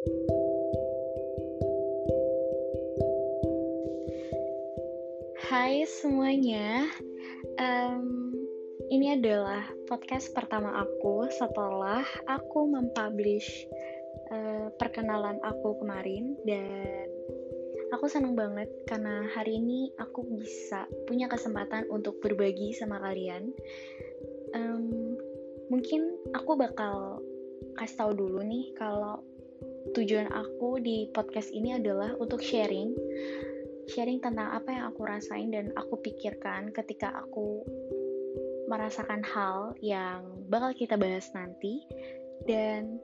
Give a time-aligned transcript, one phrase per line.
[0.00, 0.08] Hai
[5.84, 6.88] semuanya,
[7.60, 8.32] um,
[8.88, 9.60] ini adalah
[9.92, 13.68] podcast pertama aku setelah aku mempublish
[14.32, 17.04] uh, perkenalan aku kemarin dan
[17.92, 23.52] aku senang banget karena hari ini aku bisa punya kesempatan untuk berbagi sama kalian.
[24.56, 25.20] Um,
[25.68, 27.20] mungkin aku bakal
[27.76, 29.28] kasih tahu dulu nih kalau
[29.96, 32.92] tujuan aku di podcast ini adalah untuk sharing
[33.90, 37.66] sharing tentang apa yang aku rasain dan aku pikirkan ketika aku
[38.70, 41.82] merasakan hal yang bakal kita bahas nanti.
[42.46, 43.02] Dan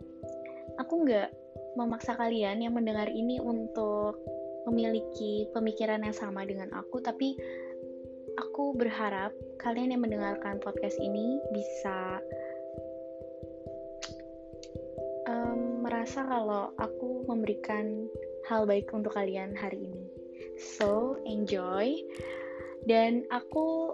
[0.78, 1.34] aku nggak
[1.74, 4.22] memaksa kalian yang mendengar ini untuk
[4.70, 7.38] memiliki pemikiran yang sama dengan aku tapi
[8.34, 9.30] aku berharap
[9.62, 11.95] kalian yang mendengarkan podcast ini bisa
[16.06, 18.06] merasa kalau aku memberikan
[18.46, 20.06] hal baik untuk kalian hari ini
[20.54, 21.98] So, enjoy.
[22.86, 23.90] Dan aku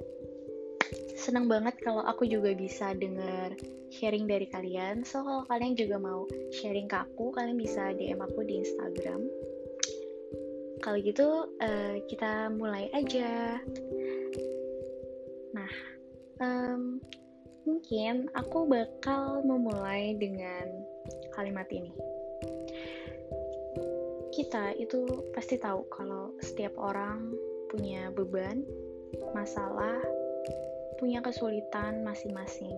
[1.16, 3.56] senang banget kalau aku juga bisa dengar
[3.88, 5.08] sharing dari kalian.
[5.08, 9.24] So, kalau kalian juga mau sharing ke aku, kalian bisa DM aku di Instagram.
[10.84, 13.56] Kalau gitu, uh, kita mulai aja.
[15.56, 15.72] Nah,
[16.44, 17.00] um,
[17.64, 20.81] mungkin aku bakal memulai dengan
[21.34, 21.92] kalimat ini
[24.32, 25.04] kita itu
[25.36, 27.36] pasti tahu kalau setiap orang
[27.68, 28.64] punya beban,
[29.36, 30.00] masalah,
[30.96, 32.72] punya kesulitan masing-masing.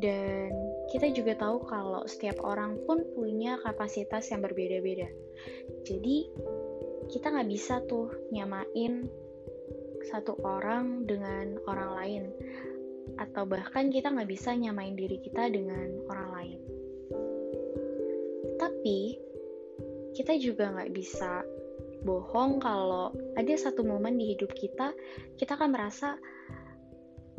[0.00, 0.48] Dan
[0.88, 5.12] kita juga tahu kalau setiap orang pun punya kapasitas yang berbeda-beda.
[5.84, 6.32] Jadi
[7.12, 9.04] kita nggak bisa tuh nyamain
[10.08, 12.24] satu orang dengan orang lain.
[13.20, 16.79] Atau bahkan kita nggak bisa nyamain diri kita dengan orang lain.
[18.80, 19.12] Tapi
[20.16, 21.44] kita juga nggak bisa
[22.00, 24.96] bohong kalau ada satu momen di hidup kita,
[25.36, 26.16] kita akan merasa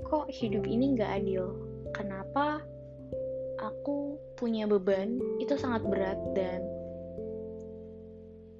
[0.06, 1.50] kok hidup ini nggak adil.
[1.98, 2.62] Kenapa
[3.58, 6.62] aku punya beban itu sangat berat dan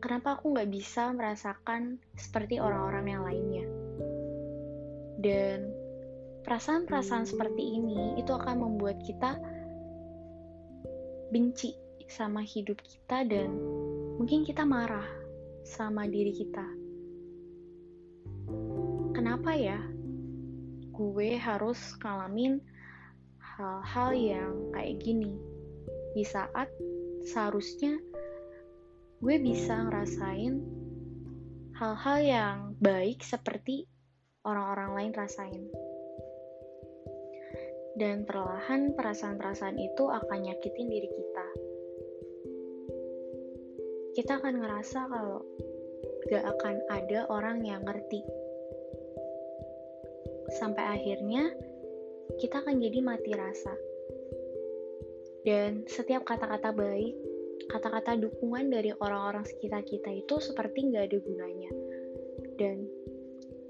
[0.02, 3.66] kenapa aku nggak bisa merasakan seperti orang-orang yang lainnya.
[5.22, 5.70] Dan
[6.50, 9.38] perasaan-perasaan seperti ini itu akan membuat kita
[11.30, 13.56] benci sama hidup kita dan
[14.22, 15.10] Mungkin kita marah
[15.66, 16.62] sama diri kita.
[19.18, 19.82] Kenapa ya
[20.94, 22.62] gue harus ngalamin
[23.42, 25.42] hal-hal yang kayak gini
[26.14, 26.70] di saat
[27.26, 27.98] seharusnya
[29.26, 30.62] gue bisa ngerasain
[31.82, 33.90] hal-hal yang baik seperti
[34.46, 35.66] orang-orang lain rasain.
[37.98, 41.41] Dan perlahan perasaan-perasaan itu akan nyakitin diri kita
[44.12, 45.40] kita akan ngerasa kalau
[46.28, 48.20] gak akan ada orang yang ngerti.
[50.60, 51.48] Sampai akhirnya
[52.36, 53.72] kita akan jadi mati rasa.
[55.42, 57.16] Dan setiap kata-kata baik,
[57.72, 61.72] kata-kata dukungan dari orang-orang sekitar kita itu seperti nggak ada gunanya.
[62.60, 62.78] Dan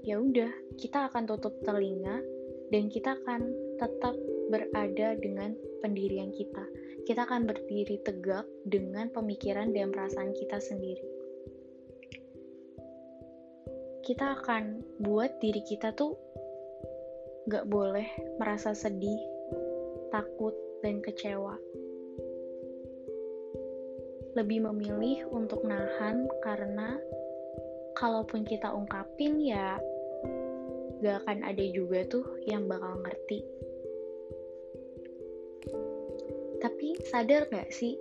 [0.02, 2.20] ya udah, kita akan tutup telinga
[2.74, 3.40] dan kita akan
[3.78, 4.14] tetap
[4.50, 6.64] berada dengan pendirian kita.
[7.02, 11.02] Kita akan berdiri tegak dengan pemikiran dan perasaan kita sendiri.
[14.06, 16.14] Kita akan buat diri kita tuh
[17.50, 18.06] gak boleh
[18.38, 19.18] merasa sedih,
[20.14, 21.58] takut, dan kecewa.
[24.38, 26.98] Lebih memilih untuk nahan karena
[27.98, 29.78] kalaupun kita ungkapin ya
[31.02, 33.42] gak akan ada juga tuh yang bakal ngerti
[37.12, 38.00] sadar gak sih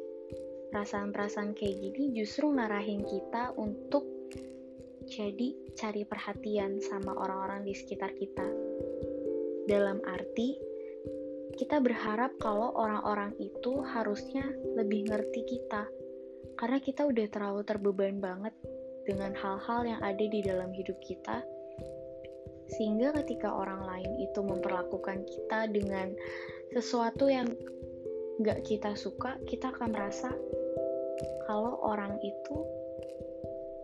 [0.72, 4.08] perasaan-perasaan kayak gini justru ngarahin kita untuk
[5.04, 8.48] jadi cari perhatian sama orang-orang di sekitar kita.
[9.68, 10.56] Dalam arti,
[11.60, 14.48] kita berharap kalau orang-orang itu harusnya
[14.80, 15.92] lebih ngerti kita.
[16.56, 18.56] Karena kita udah terlalu terbeban banget
[19.04, 21.44] dengan hal-hal yang ada di dalam hidup kita.
[22.80, 26.16] Sehingga ketika orang lain itu memperlakukan kita dengan
[26.72, 27.52] sesuatu yang
[28.42, 30.34] gak kita suka, kita akan merasa
[31.46, 32.56] kalau orang itu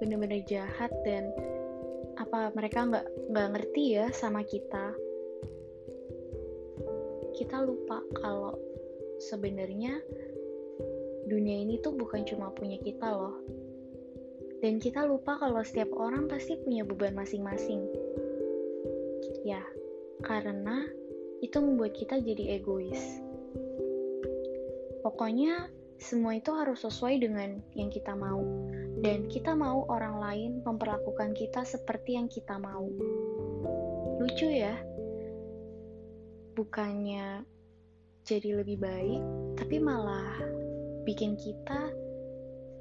[0.01, 1.29] bener-bener jahat dan
[2.17, 4.93] apa mereka nggak nggak ngerti ya sama kita.
[7.37, 8.57] Kita lupa kalau
[9.21, 10.01] sebenarnya
[11.29, 13.37] dunia ini tuh bukan cuma punya kita loh.
[14.57, 17.85] Dan kita lupa kalau setiap orang pasti punya beban masing-masing.
[19.45, 19.61] Ya
[20.25, 20.89] karena
[21.45, 23.26] itu membuat kita jadi egois
[25.17, 25.65] Pokoknya
[25.97, 28.37] semua itu harus sesuai dengan yang kita mau,
[29.01, 32.85] dan kita mau orang lain memperlakukan kita seperti yang kita mau.
[34.21, 34.77] Lucu ya,
[36.53, 37.41] bukannya
[38.29, 39.21] jadi lebih baik,
[39.57, 40.37] tapi malah
[41.01, 41.89] bikin kita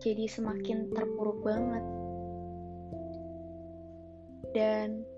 [0.05, 1.85] jadi semakin terpuruk banget.
[4.53, 5.09] Dan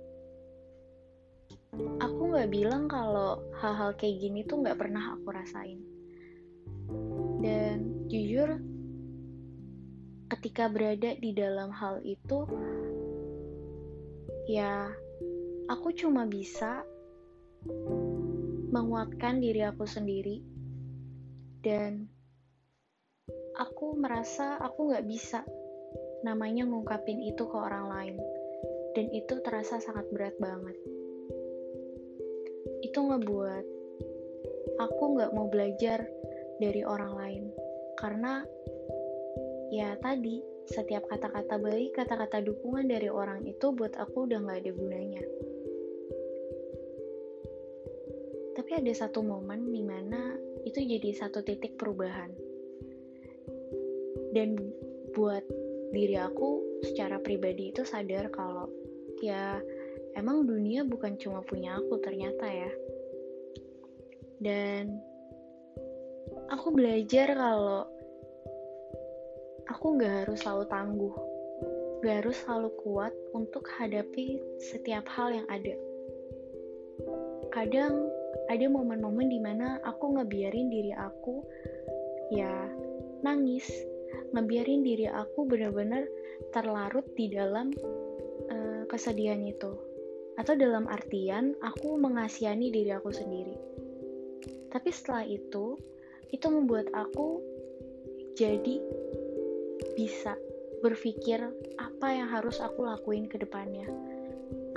[1.99, 5.98] aku nggak bilang kalau hal-hal kayak gini tuh nggak pernah aku rasain
[7.45, 8.59] dan jujur
[10.29, 12.45] ketika berada di dalam hal itu
[14.49, 14.93] ya
[15.69, 16.85] aku cuma bisa
[18.73, 20.45] menguatkan diri aku sendiri.
[21.59, 22.07] Dan
[23.59, 25.43] aku merasa aku nggak bisa
[26.23, 28.17] namanya ngungkapin itu ke orang lain.
[28.97, 30.77] Dan itu terasa sangat berat banget.
[32.85, 33.65] Itu ngebuat
[34.79, 36.07] aku nggak mau belajar
[36.59, 37.45] dari orang lain
[37.99, 38.43] karena
[39.73, 44.73] ya tadi setiap kata-kata baik, kata-kata dukungan dari orang itu buat aku udah gak ada
[44.77, 45.25] gunanya.
[48.53, 50.37] Tapi ada satu momen di mana
[50.69, 52.29] itu jadi satu titik perubahan.
[54.37, 54.61] Dan
[55.17, 55.41] buat
[55.97, 58.69] diri aku secara pribadi itu sadar kalau
[59.25, 59.57] ya
[60.21, 62.73] emang dunia bukan cuma punya aku ternyata ya.
[64.37, 65.01] Dan
[66.49, 67.85] aku belajar kalau
[69.69, 71.17] aku nggak harus selalu tangguh,
[72.01, 75.77] nggak harus selalu kuat untuk hadapi setiap hal yang ada.
[77.53, 78.09] Kadang
[78.49, 81.45] ada momen-momen di mana aku ngebiarin diri aku
[82.33, 82.69] ya
[83.21, 83.69] nangis,
[84.33, 86.09] ngebiarin diri aku benar-benar
[86.57, 87.73] terlarut di dalam
[88.49, 89.77] uh, kesedihan itu.
[90.39, 93.59] Atau dalam artian aku mengasihani diri aku sendiri.
[94.71, 95.75] Tapi setelah itu,
[96.33, 97.41] itu membuat aku
[98.37, 98.79] jadi
[99.99, 100.39] bisa
[100.79, 101.43] berpikir
[101.81, 103.89] apa yang harus aku lakuin ke depannya.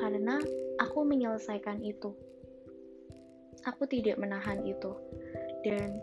[0.01, 0.41] Karena
[0.81, 2.15] aku menyelesaikan itu.
[3.69, 4.97] Aku tidak menahan itu.
[5.61, 6.01] Dan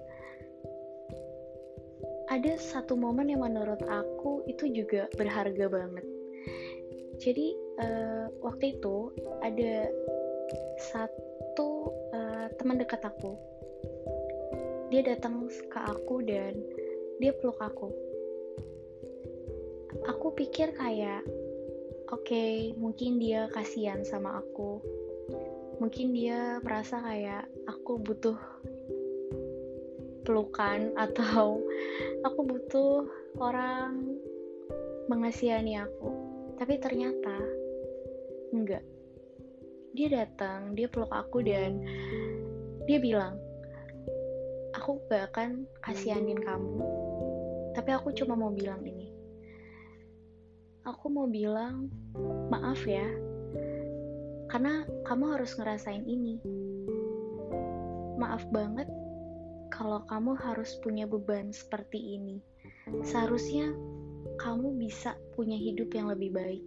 [2.31, 6.07] ada satu momen yang menurut aku itu juga berharga banget.
[7.19, 7.51] Jadi
[7.83, 9.11] uh, waktu itu
[9.43, 9.91] ada
[10.79, 13.35] satu uh, teman dekat aku
[14.89, 16.57] dia datang ke aku dan
[17.21, 17.93] dia peluk aku.
[20.09, 21.25] Aku pikir kayak
[22.09, 24.81] oke okay, mungkin dia kasihan sama aku.
[25.79, 28.39] Mungkin dia merasa kayak aku butuh
[30.25, 31.61] pelukan atau
[32.25, 33.05] aku butuh
[33.37, 34.17] orang
[35.13, 36.17] mengasihani aku.
[36.57, 37.37] Tapi ternyata
[38.57, 38.85] enggak.
[39.93, 41.85] Dia datang dia peluk aku dan
[42.89, 43.48] dia bilang
[44.89, 46.81] aku gak akan kasihanin kamu.
[47.77, 49.13] Tapi aku cuma mau bilang ini.
[50.89, 51.93] Aku mau bilang
[52.49, 53.05] maaf ya
[54.49, 56.41] karena kamu harus ngerasain ini.
[58.17, 58.89] Maaf banget
[59.69, 62.41] kalau kamu harus punya beban seperti ini.
[63.05, 63.69] Seharusnya
[64.41, 66.65] kamu bisa punya hidup yang lebih baik.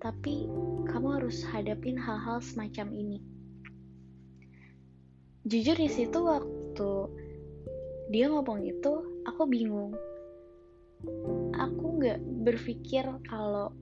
[0.00, 0.48] Tapi
[0.88, 3.20] kamu harus hadapin hal-hal semacam ini
[5.42, 6.92] jujur di situ waktu
[8.14, 8.92] dia ngomong itu
[9.26, 9.94] aku bingung.
[11.58, 13.74] Aku nggak berpikir kalau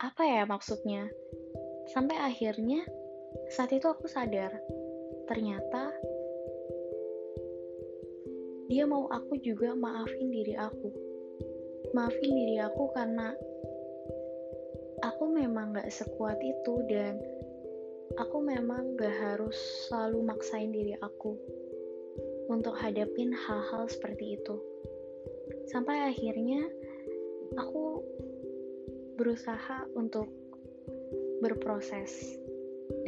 [0.00, 1.08] apa ya maksudnya.
[1.92, 2.80] Sampai akhirnya
[3.52, 4.56] saat itu aku sadar
[5.28, 5.92] ternyata
[8.72, 10.88] dia mau aku juga maafin diri aku.
[11.92, 13.36] Maafin diri aku karena
[15.04, 17.20] aku memang gak sekuat itu dan
[18.20, 19.56] aku memang gak harus
[19.88, 21.34] selalu maksain diri aku
[22.52, 24.56] untuk hadapin hal-hal seperti itu.
[25.68, 26.68] Sampai akhirnya
[27.56, 28.04] aku
[29.16, 30.28] berusaha untuk
[31.40, 32.38] berproses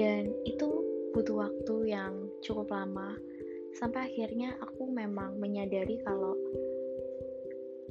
[0.00, 0.68] dan itu
[1.16, 3.16] butuh waktu yang cukup lama
[3.76, 6.36] sampai akhirnya aku memang menyadari kalau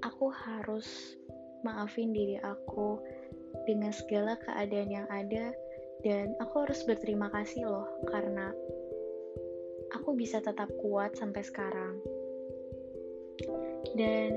[0.02, 1.18] aku harus
[1.66, 3.02] maafin diri aku
[3.66, 5.54] dengan segala keadaan yang ada
[6.02, 8.52] dan aku harus berterima kasih loh karena
[9.96, 12.02] aku bisa tetap kuat sampai sekarang.
[13.96, 14.36] Dan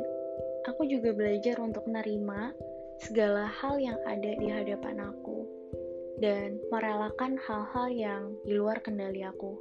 [0.69, 2.55] aku juga belajar untuk menerima
[3.03, 5.47] segala hal yang ada di hadapan aku
[6.19, 9.55] dan merelakan hal-hal yang di luar kendali aku.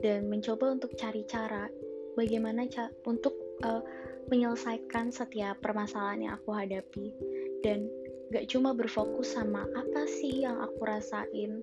[0.00, 1.68] Dan mencoba untuk cari cara
[2.12, 3.32] bagaimana ca untuk
[3.64, 3.80] uh,
[4.28, 7.12] menyelesaikan setiap permasalahan yang aku hadapi
[7.60, 7.88] dan
[8.32, 11.60] gak cuma berfokus sama apa sih yang aku rasain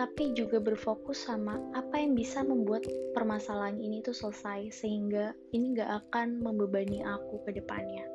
[0.00, 6.08] tapi juga berfokus sama apa yang bisa membuat permasalahan ini tuh selesai sehingga ini gak
[6.08, 8.08] akan membebani aku ke depannya.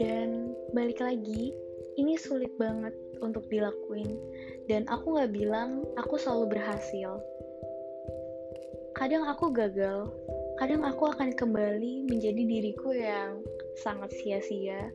[0.00, 1.52] Dan balik lagi,
[2.00, 4.16] ini sulit banget untuk dilakuin
[4.72, 7.20] dan aku gak bilang aku selalu berhasil.
[8.96, 10.08] Kadang aku gagal,
[10.56, 13.40] kadang aku akan kembali menjadi diriku yang
[13.80, 14.88] sangat sia-sia.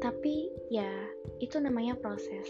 [0.00, 0.88] Tapi ya
[1.40, 2.48] itu namanya proses.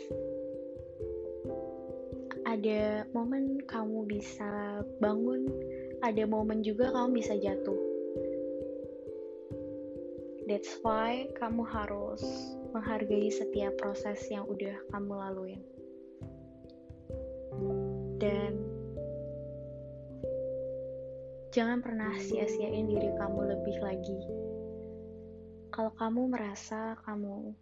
[2.47, 5.47] Ada momen kamu bisa bangun
[6.01, 7.77] ada momen juga kamu bisa jatuh.
[10.49, 12.25] That's why kamu harus
[12.73, 15.61] menghargai setiap proses yang udah kamu laluin.
[18.19, 18.80] Dan
[21.51, 24.21] jangan pernah sia-siain diri kamu lebih lagi.
[25.75, 27.55] Kalau kamu merasa kamu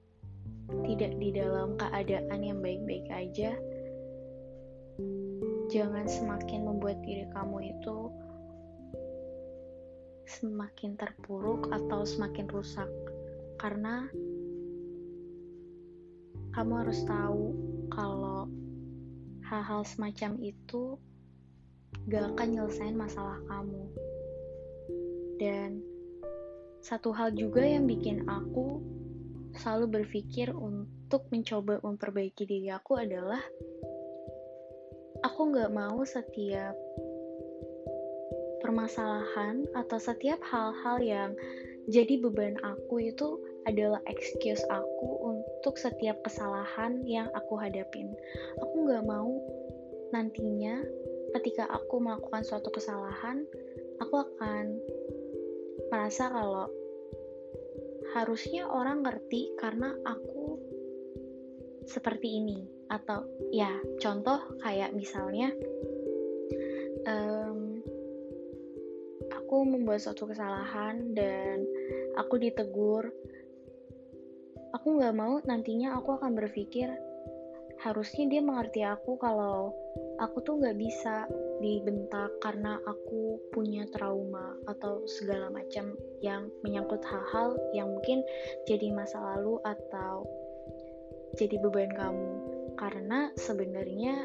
[0.84, 3.56] tidak di dalam keadaan yang baik-baik aja,
[5.72, 8.12] jangan semakin membuat diri kamu itu
[10.28, 12.92] semakin terpuruk atau semakin rusak,
[13.56, 14.04] karena
[16.52, 17.56] kamu harus tahu
[17.88, 18.52] kalau
[19.48, 21.00] hal-hal semacam itu
[22.08, 23.84] gak akan nyelesain masalah kamu.
[25.38, 25.84] Dan
[26.80, 28.80] satu hal juga yang bikin aku
[29.58, 33.40] selalu berpikir untuk mencoba memperbaiki diri aku adalah
[35.26, 36.76] aku nggak mau setiap
[38.62, 41.30] permasalahan atau setiap hal-hal yang
[41.88, 48.12] jadi beban aku itu adalah excuse aku untuk setiap kesalahan yang aku hadapin.
[48.60, 49.40] Aku nggak mau
[50.12, 50.84] nantinya
[51.36, 53.44] ketika aku melakukan suatu kesalahan,
[54.00, 54.78] aku akan
[55.92, 56.66] merasa kalau
[58.16, 60.56] harusnya orang ngerti karena aku
[61.84, 62.64] seperti ini.
[62.88, 65.52] Atau ya contoh kayak misalnya
[67.04, 67.84] um,
[69.28, 71.68] aku membuat suatu kesalahan dan
[72.16, 73.12] aku ditegur
[74.76, 76.92] aku nggak mau nantinya aku akan berpikir
[77.80, 79.72] harusnya dia mengerti aku kalau
[80.18, 81.30] aku tuh nggak bisa
[81.62, 88.22] dibentak karena aku punya trauma atau segala macam yang menyangkut hal-hal yang mungkin
[88.66, 90.26] jadi masa lalu atau
[91.38, 92.30] jadi beban kamu.
[92.78, 94.22] Karena sebenarnya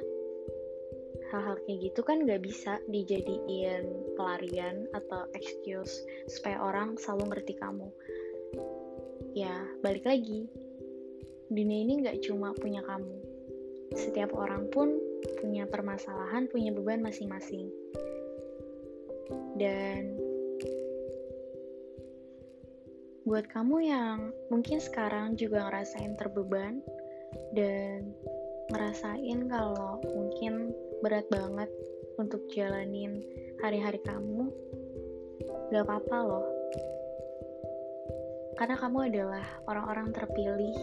[1.33, 7.89] hal-hal kayak gitu kan gak bisa dijadiin pelarian atau excuse supaya orang selalu ngerti kamu.
[9.33, 10.45] Ya balik lagi.
[11.49, 13.17] Dunia ini gak cuma punya kamu.
[13.97, 15.01] Setiap orang pun
[15.39, 17.69] punya permasalahan, punya beban masing-masing.
[19.57, 20.17] Dan
[23.23, 24.17] buat kamu yang
[24.51, 26.83] mungkin sekarang juga ngerasain terbeban
[27.55, 28.11] dan
[28.73, 31.71] ngerasain kalau mungkin berat banget
[32.19, 33.23] untuk jalanin
[33.63, 34.51] hari-hari kamu,
[35.71, 36.47] gak apa-apa loh.
[38.59, 40.77] Karena kamu adalah orang-orang terpilih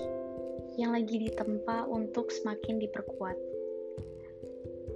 [0.75, 3.37] yang lagi ditempa untuk semakin diperkuat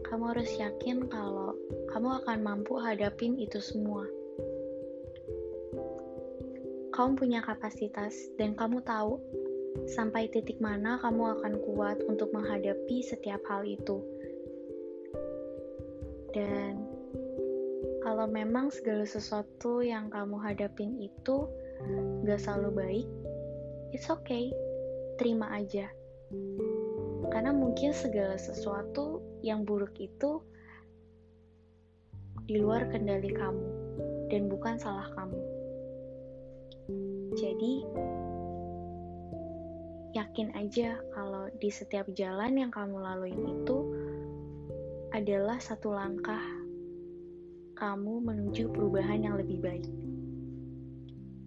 [0.04, 1.56] kamu harus yakin kalau
[1.90, 4.04] kamu akan mampu hadapin itu semua.
[6.94, 9.18] Kamu punya kapasitas dan kamu tahu
[9.90, 13.98] sampai titik mana kamu akan kuat untuk menghadapi setiap hal itu.
[16.30, 16.86] Dan
[18.02, 21.50] kalau memang segala sesuatu yang kamu hadapin itu
[22.22, 23.08] gak selalu baik,
[23.90, 24.54] it's okay,
[25.18, 25.90] terima aja.
[27.30, 29.13] Karena mungkin segala sesuatu
[29.44, 30.40] yang buruk itu
[32.48, 33.68] di luar kendali kamu
[34.32, 35.40] dan bukan salah kamu.
[37.36, 37.84] Jadi,
[40.16, 43.78] yakin aja kalau di setiap jalan yang kamu lalui itu
[45.12, 46.42] adalah satu langkah
[47.74, 49.86] kamu menuju perubahan yang lebih baik.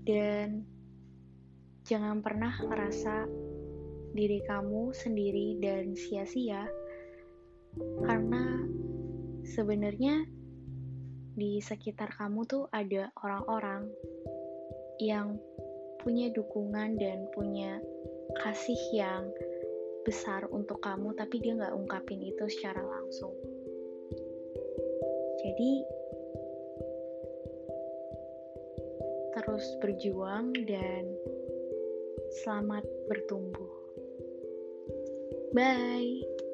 [0.08, 0.64] Dan
[1.88, 3.28] jangan pernah ngerasa
[4.16, 6.68] diri kamu sendiri dan sia-sia
[8.04, 8.66] karena
[9.48, 10.28] sebenarnya
[11.38, 13.86] di sekitar kamu tuh ada orang-orang
[14.98, 15.38] yang
[16.02, 17.78] punya dukungan dan punya
[18.42, 19.30] kasih yang
[20.08, 23.36] besar untuk kamu tapi dia nggak ungkapin itu secara langsung.
[25.38, 25.72] Jadi
[29.38, 31.06] terus berjuang dan
[32.42, 33.74] selamat bertumbuh.
[35.54, 36.47] Bye